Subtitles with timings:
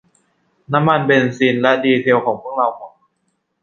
[0.73, 2.93] น้ำมันเบนซินและดีเซลของพวกเราหมด